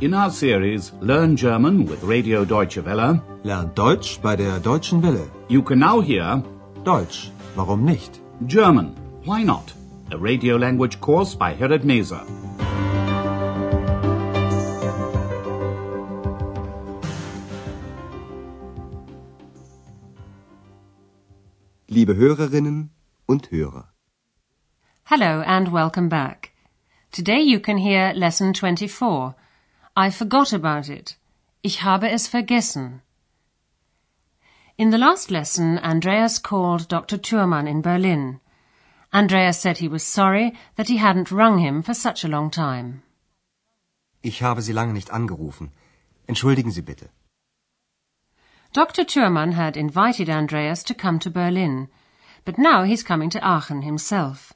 [0.00, 5.28] In our series Learn German with Radio Deutsche Welle, Lernt Deutsch bei der Deutschen Welle.
[5.48, 6.42] you can now hear
[6.84, 8.20] Deutsch, warum nicht?
[8.46, 8.94] German,
[9.24, 9.72] Why Not?
[10.10, 12.20] A radio language course by Herrad Meese.
[21.88, 22.90] Liebe Hörerinnen
[23.26, 23.88] und Hörer.
[25.04, 26.52] Hello and welcome back.
[27.10, 29.34] Today you can hear lesson 24.
[30.06, 31.16] I forgot about it.
[31.62, 33.02] Ich habe es vergessen.
[34.78, 37.18] In the last lesson, Andreas called Dr.
[37.18, 38.40] Thürmann in Berlin.
[39.12, 43.02] Andreas said he was sorry that he hadn't rung him for such a long time.
[44.22, 45.70] Ich habe Sie lange nicht angerufen.
[46.26, 47.10] Entschuldigen Sie bitte.
[48.72, 49.04] Dr.
[49.04, 51.88] Thürmann had invited Andreas to come to Berlin,
[52.46, 54.54] but now he's coming to Aachen himself.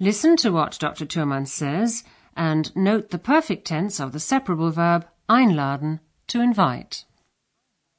[0.00, 1.06] Listen to what Dr.
[1.06, 2.02] Thürmann says
[2.36, 7.04] and note the perfect tense of the separable verb einladen, to invite.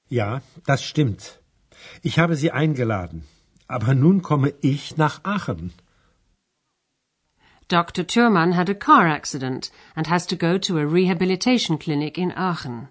[0.09, 1.39] Ja, das stimmt.
[2.03, 3.23] Ich habe Sie eingeladen.
[3.67, 5.73] Aber nun komme ich nach Aachen.
[7.67, 8.03] Dr.
[8.03, 12.89] Thürmann had a car accident and has to go to a rehabilitation clinic in Aachen.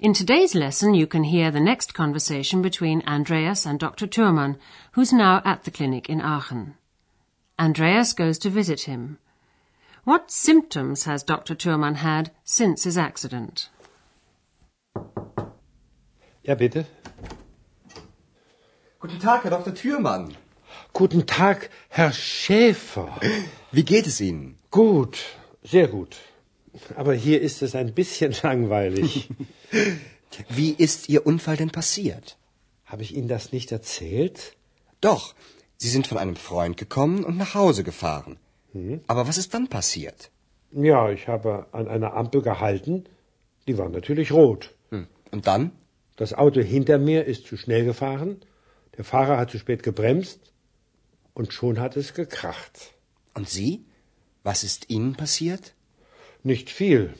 [0.00, 4.06] In today's lesson, you can hear the next conversation between Andreas and Dr.
[4.06, 4.56] Thürmann,
[4.92, 6.74] who's now at the clinic in Aachen.
[7.58, 9.18] Andreas goes to visit him.
[10.06, 11.54] What symptoms has Dr.
[11.54, 13.70] Thurmann had since his accident?
[16.42, 16.84] Ja, bitte.
[19.00, 19.74] Guten Tag, Herr Dr.
[19.74, 20.34] Thürmann.
[20.92, 23.18] Guten Tag, Herr Schäfer.
[23.72, 24.58] Wie geht es Ihnen?
[24.70, 25.24] Gut,
[25.62, 26.16] sehr gut.
[26.96, 29.30] Aber hier ist es ein bisschen langweilig.
[30.50, 32.36] Wie ist Ihr Unfall denn passiert?
[32.84, 34.54] Habe ich Ihnen das nicht erzählt?
[35.00, 35.34] Doch,
[35.78, 38.36] Sie sind von einem Freund gekommen und nach Hause gefahren.
[39.06, 40.30] Aber was ist dann passiert?
[40.72, 43.04] Ja, ich habe an einer Ampel gehalten.
[43.68, 44.74] Die war natürlich rot.
[44.90, 45.06] Hm.
[45.30, 45.72] Und dann?
[46.16, 48.40] Das Auto hinter mir ist zu schnell gefahren.
[48.96, 50.40] Der Fahrer hat zu spät gebremst.
[51.34, 52.92] Und schon hat es gekracht.
[53.34, 53.84] Und Sie?
[54.42, 55.74] Was ist Ihnen passiert?
[56.42, 57.14] Nicht viel.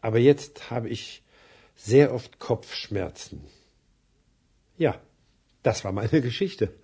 [0.00, 1.22] Aber jetzt habe ich
[1.74, 3.44] sehr oft Kopfschmerzen.
[4.76, 5.00] Ja,
[5.62, 6.74] das war meine Geschichte.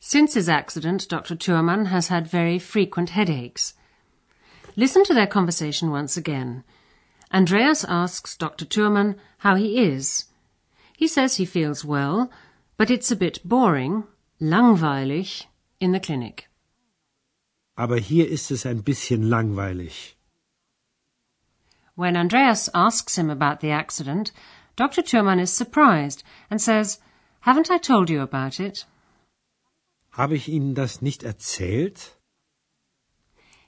[0.00, 1.34] Since his accident, Dr.
[1.34, 3.74] Thürmann has had very frequent headaches.
[4.76, 6.62] Listen to their conversation once again.
[7.32, 8.64] Andreas asks Dr.
[8.64, 10.26] Thürmann how he is.
[10.96, 12.30] He says he feels well,
[12.76, 14.04] but it's a bit boring,
[14.40, 15.46] langweilig,
[15.80, 16.48] in the clinic.
[17.76, 20.14] Aber hier ist es ein bisschen langweilig.
[21.96, 24.30] When Andreas asks him about the accident,
[24.76, 25.02] Dr.
[25.02, 26.98] Thürmann is surprised and says,
[27.40, 28.84] Haven't I told you about it?
[30.18, 32.16] Habe ich Ihnen das nicht erzählt?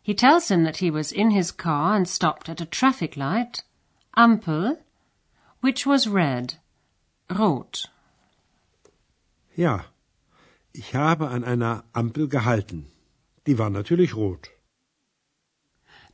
[0.02, 3.62] He tells him that he was in his car and stopped at a traffic light,
[4.16, 4.78] Ampel,
[5.60, 6.54] which was red,
[7.30, 7.88] rot.
[9.54, 9.84] Ja,
[10.72, 12.86] ich habe an einer Ampel gehalten.
[13.46, 14.50] Die war natürlich rot.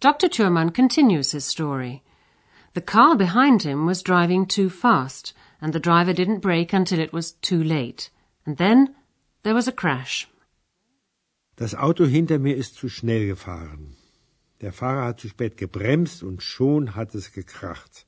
[0.01, 0.29] Dr.
[0.29, 2.03] Thürmann continues his story.
[2.75, 5.33] The car behind him was driving too fast,
[5.63, 8.11] and the driver didn't brake until it was too late.
[8.45, 8.95] And then
[9.47, 10.27] there was a crash.
[11.55, 13.97] Das Auto hinter mir ist zu schnell gefahren.
[14.61, 18.07] Der Fahrer hat zu spät gebremst und schon hat es gekracht.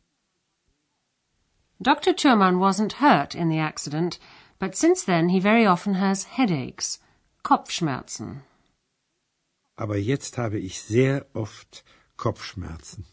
[1.79, 2.17] Dr.
[2.17, 4.19] Thürmann wasn't hurt in the accident,
[4.59, 7.01] but since then he very often has headaches,
[7.45, 8.43] Kopfschmerzen.
[9.77, 11.85] Aber jetzt habe ich sehr oft
[12.17, 13.05] Kopfschmerzen.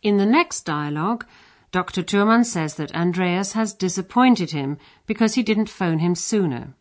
[0.00, 1.26] In the next dialogue,
[1.72, 2.02] Dr.
[2.02, 6.74] Thürmann says that Andreas has disappointed him because he didn't phone him sooner.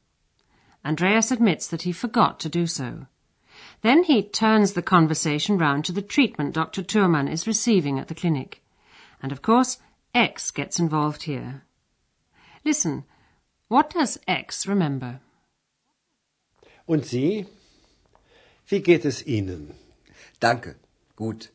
[0.84, 3.07] Andreas admits that he forgot to do so.
[3.84, 6.84] Then he turns the conversation round to the treatment Dr.
[6.84, 8.62] Thürmann is receiving at the clinic.
[9.24, 9.80] And of course,
[10.13, 11.63] X gets involved here.
[12.66, 13.06] Listen,
[13.69, 15.21] what does X remember?
[16.86, 17.45] Und Sie?
[18.68, 19.74] Wie geht es Ihnen?
[20.42, 20.75] Danke.
[21.15, 21.50] Gut.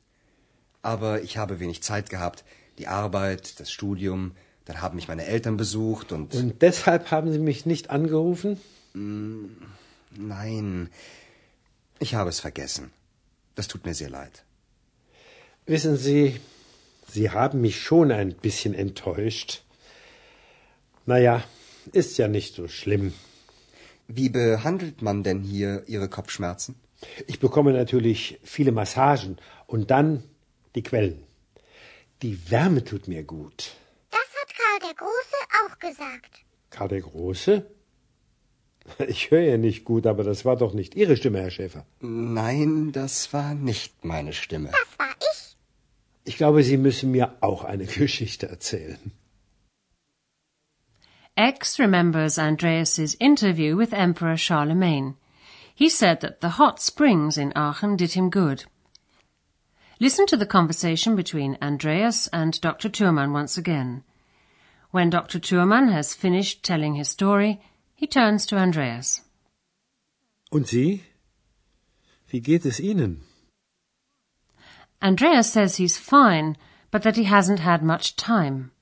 [0.82, 2.43] Aber ich habe wenig Zeit gehabt.
[2.78, 4.32] Die Arbeit, das Studium,
[4.64, 6.34] dann haben mich meine Eltern besucht und.
[6.34, 8.61] Und deshalb haben Sie mich nicht angerufen?
[10.14, 10.90] Nein.
[11.99, 12.90] Ich habe es vergessen.
[13.55, 14.44] Das tut mir sehr leid.
[15.64, 16.40] Wissen Sie,
[17.08, 19.62] Sie haben mich schon ein bisschen enttäuscht.
[21.06, 21.43] Naja,
[21.93, 23.14] ist ja nicht so schlimm.
[24.08, 26.75] Wie behandelt man denn hier Ihre Kopfschmerzen?
[27.26, 29.37] Ich bekomme natürlich viele Massagen
[29.67, 30.22] und dann
[30.75, 31.25] die Quellen.
[32.22, 33.72] Die Wärme tut mir gut.
[34.10, 36.44] Das hat Karl der Große auch gesagt.
[36.70, 37.66] Karl der Große?
[39.08, 41.84] Ich höre ja nicht gut, aber das war doch nicht Ihre Stimme, Herr Schäfer.
[42.00, 44.70] Nein, das war nicht meine Stimme.
[44.70, 45.06] Das war
[46.28, 49.12] Ich glaube, Sie müssen mir auch eine Geschichte erzählen.
[51.36, 55.14] X remembers Andreas's interview with Emperor Charlemagne.
[55.74, 58.66] He said that the hot springs in Aachen did him good.
[59.98, 62.90] Listen to the conversation between Andreas and Dr.
[62.90, 64.04] Thürmann once again.
[64.90, 65.38] When Dr.
[65.38, 67.60] Thürmann has finished telling his story,
[67.94, 69.22] he turns to Andreas.
[70.52, 71.02] Und Sie?
[72.28, 73.22] Wie geht es Ihnen?
[75.00, 76.58] Andreas says he's fine,
[76.90, 78.72] but that he hasn't had much time.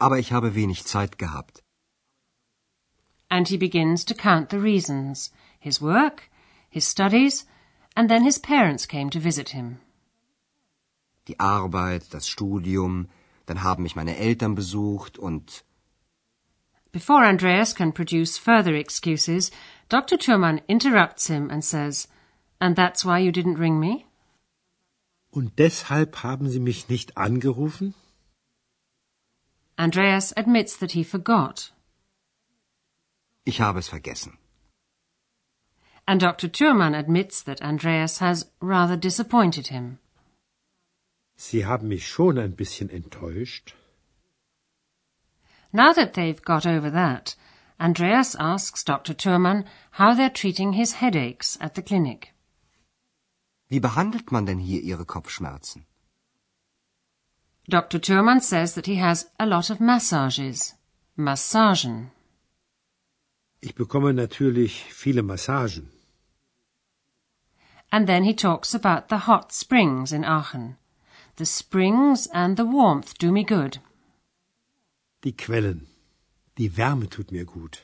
[0.00, 1.60] Aber ich habe wenig Zeit gehabt.
[3.28, 6.30] And he begins to count the reasons his work,
[6.70, 7.46] his studies,
[7.94, 9.80] and then his parents came to visit him.
[11.28, 13.08] Die Arbeit, das Studium,
[13.46, 15.64] dann haben mich meine Eltern besucht und
[16.92, 19.50] Before Andreas can produce further excuses,
[19.88, 20.18] Dr.
[20.18, 22.06] Thürmann interrupts him and says,
[22.60, 24.04] And that's why you didn't ring me?
[25.30, 27.94] Und deshalb haben Sie mich nicht angerufen?
[29.76, 31.72] Andreas admits that he forgot.
[33.44, 34.38] ich habe es vergessen.
[36.06, 36.48] And Dr.
[36.48, 39.98] Thürmann admits that Andreas has rather disappointed him.
[41.36, 43.74] Sie haben mich schon ein bisschen enttäuscht.
[45.72, 47.34] Now that they've got over that,
[47.80, 49.14] Andreas asks Dr.
[49.14, 52.32] Thürmann how they're treating his headaches at the clinic.
[53.68, 55.86] Wie behandelt man denn hier Ihre Kopfschmerzen?
[57.68, 57.98] Dr.
[58.00, 60.74] Thürmann says that he has a lot of massages.
[61.16, 62.10] Massagen.
[63.64, 65.88] Ich bekomme natürlich viele Massagen.
[67.92, 70.76] And then he talks about the hot springs in Aachen.
[71.36, 73.78] The springs and the warmth do me good.
[75.22, 75.86] Die Quellen.
[76.56, 77.82] Die Wärme tut mir gut.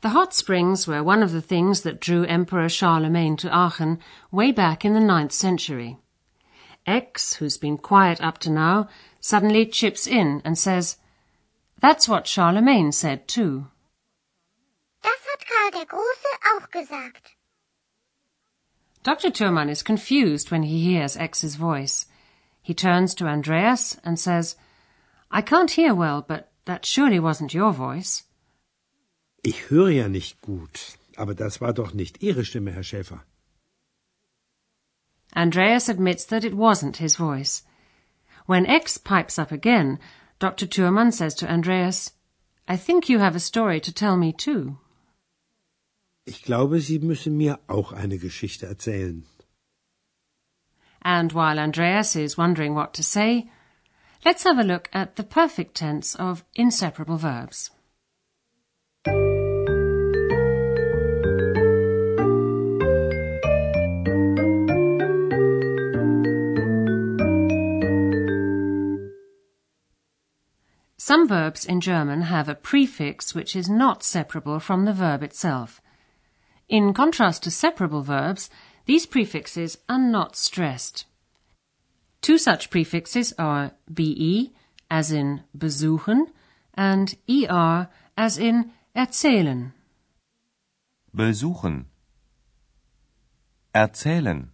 [0.00, 3.98] The hot springs were one of the things that drew Emperor Charlemagne to Aachen
[4.30, 5.98] way back in the ninth century.
[6.86, 8.88] X, who's been quiet up to now,
[9.20, 10.96] suddenly chips in and says,
[11.78, 13.66] That's what Charlemagne said too.
[15.70, 17.36] Das hat der Große auch gesagt.
[19.02, 19.30] Dr.
[19.30, 22.06] Thürmann is confused when he hears X's voice.
[22.62, 24.56] He turns to Andreas and says,
[25.30, 28.24] I can't hear well, but that surely wasn't your voice.
[29.44, 33.20] Ich höre ja nicht gut, aber das war doch nicht Ihre Stimme, Herr Schäfer.
[35.34, 37.62] Andreas admits that it wasn't his voice.
[38.46, 39.98] When X pipes up again,
[40.38, 40.66] Dr.
[40.66, 42.12] Thürmann says to Andreas,
[42.66, 44.78] I think you have a story to tell me too.
[46.28, 49.24] Ich glaube, Sie müssen mir auch eine Geschichte erzählen.
[51.00, 53.48] And while Andreas is wondering what to say,
[54.26, 57.70] let's have a look at the perfect tense of inseparable verbs.
[70.98, 75.80] Some verbs in German have a prefix which is not separable from the verb itself.
[76.68, 78.50] In contrast to separable verbs,
[78.84, 81.06] these prefixes are not stressed.
[82.20, 84.52] Two such prefixes are be,
[84.90, 86.26] as in besuchen,
[86.74, 87.88] and er,
[88.18, 89.72] as in erzählen.
[91.14, 91.86] Besuchen.
[93.74, 94.48] Erzählen.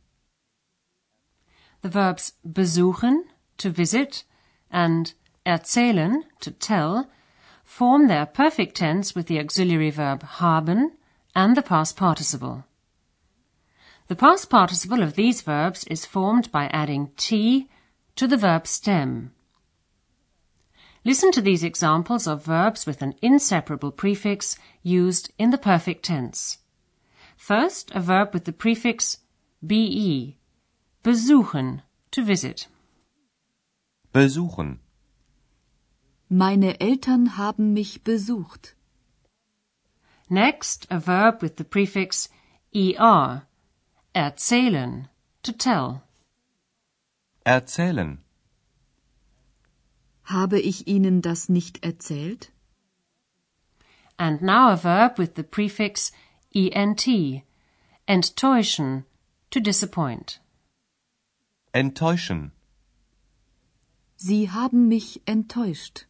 [1.82, 3.24] The verbs besuchen,
[3.58, 4.22] to visit,
[4.70, 5.12] and
[5.44, 7.10] erzählen, to tell,
[7.64, 10.92] form their perfect tense with the auxiliary verb haben
[11.34, 12.64] and the past participle.
[14.08, 17.68] The past participle of these verbs is formed by adding t
[18.16, 19.32] to the verb stem.
[21.04, 26.58] Listen to these examples of verbs with an inseparable prefix used in the perfect tense.
[27.36, 29.18] First, a verb with the prefix
[29.66, 30.38] be,
[31.02, 32.68] besuchen, to visit.
[34.12, 34.78] Besuchen.
[36.30, 38.74] Meine Eltern haben mich besucht.
[40.28, 42.28] Next, a verb with the prefix
[42.74, 43.42] er,
[44.14, 45.08] erzählen,
[45.42, 46.02] to tell.
[47.44, 48.18] Erzählen.
[50.24, 52.50] Habe ich Ihnen das nicht erzählt?
[54.18, 56.10] And now a verb with the prefix
[56.54, 57.06] ent,
[58.08, 59.04] enttäuschen,
[59.50, 60.40] to disappoint.
[61.72, 62.52] Enttäuschen.
[64.16, 66.06] Sie haben mich enttäuscht.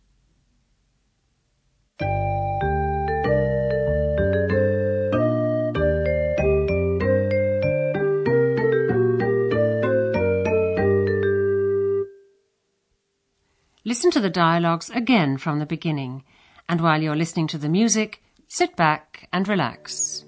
[13.86, 16.24] Listen to the dialogues again from the beginning,
[16.70, 20.24] and while you're listening to the music, sit back and relax.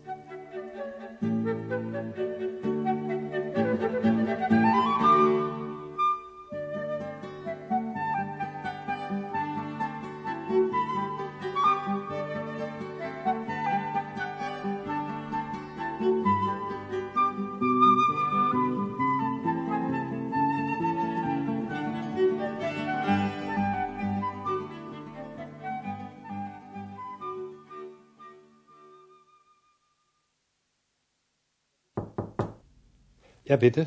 [33.48, 33.86] Ja, bitte.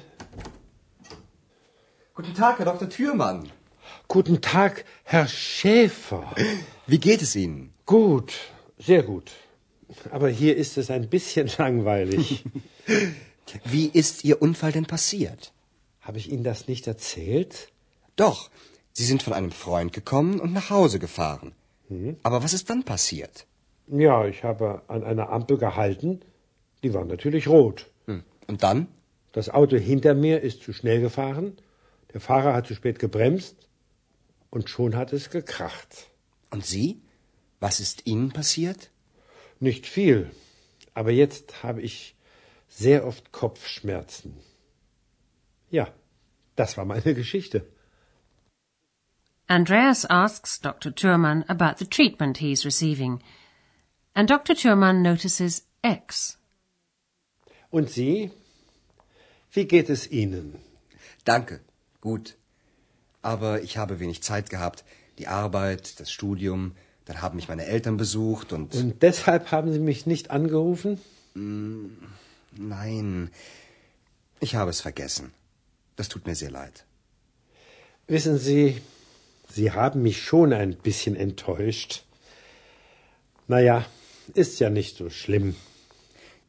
[2.13, 2.87] Guten Tag, Herr Dr.
[2.89, 3.49] Thürmann.
[4.07, 6.33] Guten Tag, Herr Schäfer.
[6.87, 7.73] Wie geht es Ihnen?
[7.85, 8.33] Gut,
[8.77, 9.31] sehr gut.
[10.11, 12.45] Aber hier ist es ein bisschen langweilig.
[13.65, 15.51] Wie ist Ihr Unfall denn passiert?
[15.99, 17.67] Habe ich Ihnen das nicht erzählt?
[18.15, 18.49] Doch,
[18.93, 21.53] Sie sind von einem Freund gekommen und nach Hause gefahren.
[22.23, 23.45] Aber was ist dann passiert?
[23.87, 26.21] Ja, ich habe an einer Ampel gehalten.
[26.81, 27.87] Die war natürlich rot.
[28.05, 28.23] Hm.
[28.47, 28.87] Und dann?
[29.31, 31.57] Das Auto hinter mir ist zu schnell gefahren.
[32.13, 33.55] Der Fahrer hat zu spät gebremst.
[34.49, 36.07] Und schon hat es gekracht.
[36.49, 37.01] Und Sie?
[37.59, 38.89] Was ist Ihnen passiert?
[39.59, 40.31] Nicht viel.
[40.93, 42.15] Aber jetzt habe ich
[42.67, 44.37] sehr oft Kopfschmerzen.
[45.69, 45.93] Ja,
[46.55, 47.65] das war meine Geschichte.
[49.47, 50.93] Andreas asks Dr.
[50.93, 53.21] Thurman about the treatment he's receiving.
[54.13, 54.55] And Dr.
[54.55, 56.37] Thurman notices X.
[57.71, 58.31] Und Sie?
[59.51, 60.55] Wie geht es Ihnen?
[61.25, 61.59] Danke,
[62.01, 62.37] gut.
[63.21, 64.83] Aber ich habe wenig Zeit gehabt.
[65.17, 66.75] Die Arbeit, das Studium,
[67.05, 68.75] dann haben mich meine Eltern besucht und.
[68.75, 70.99] Und deshalb haben Sie mich nicht angerufen?
[71.33, 73.31] Nein,
[74.39, 75.33] ich habe es vergessen.
[75.95, 76.85] Das tut mir sehr leid.
[78.07, 78.81] Wissen Sie,
[79.51, 82.05] Sie haben mich schon ein bisschen enttäuscht.
[83.47, 83.85] Naja,
[84.35, 85.55] ist ja nicht so schlimm.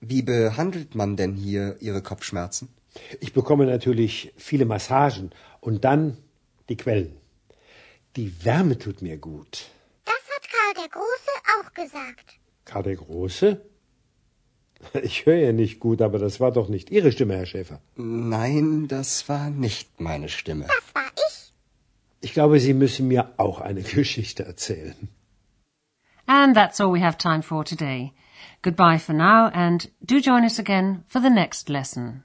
[0.00, 2.68] Wie behandelt man denn hier Ihre Kopfschmerzen?
[3.20, 5.30] Ich bekomme natürlich viele Massagen
[5.60, 6.16] und dann
[6.68, 7.16] die Quellen.
[8.16, 9.68] Die Wärme tut mir gut.
[10.04, 12.38] Das hat Karl der Große auch gesagt.
[12.64, 13.60] Karl der Große?
[15.02, 17.80] Ich höre ja nicht gut, aber das war doch nicht Ihre Stimme, Herr Schäfer.
[17.96, 20.64] Nein, das war nicht meine Stimme.
[20.64, 21.52] Das war ich.
[22.22, 25.08] Ich glaube, Sie müssen mir auch eine Geschichte erzählen.
[26.26, 28.12] And that's all we have time for today.
[28.62, 32.24] Goodbye for now and do join us again for the next lesson.